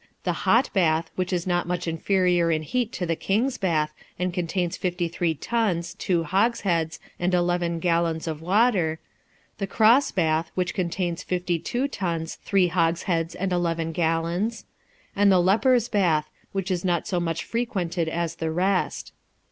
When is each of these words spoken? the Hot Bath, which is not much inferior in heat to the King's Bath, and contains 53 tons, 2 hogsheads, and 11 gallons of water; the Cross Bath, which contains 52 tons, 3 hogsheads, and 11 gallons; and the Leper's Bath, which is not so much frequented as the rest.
the 0.23 0.33
Hot 0.49 0.67
Bath, 0.73 1.11
which 1.15 1.31
is 1.31 1.45
not 1.45 1.67
much 1.67 1.87
inferior 1.87 2.49
in 2.49 2.63
heat 2.63 2.91
to 2.93 3.05
the 3.05 3.15
King's 3.15 3.59
Bath, 3.59 3.93
and 4.17 4.33
contains 4.33 4.75
53 4.75 5.35
tons, 5.35 5.93
2 5.93 6.23
hogsheads, 6.23 6.97
and 7.19 7.35
11 7.35 7.77
gallons 7.77 8.27
of 8.27 8.41
water; 8.41 8.97
the 9.59 9.67
Cross 9.67 10.13
Bath, 10.13 10.49
which 10.55 10.73
contains 10.73 11.21
52 11.21 11.87
tons, 11.89 12.39
3 12.43 12.69
hogsheads, 12.69 13.35
and 13.35 13.53
11 13.53 13.91
gallons; 13.91 14.65
and 15.15 15.31
the 15.31 15.37
Leper's 15.37 15.87
Bath, 15.87 16.31
which 16.51 16.71
is 16.71 16.83
not 16.83 17.07
so 17.07 17.19
much 17.19 17.43
frequented 17.43 18.09
as 18.09 18.37
the 18.37 18.49
rest. 18.49 19.13